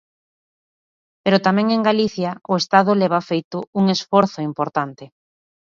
[1.23, 5.03] Pero tamén en Galicia o Estado leva feito un esforzo importante.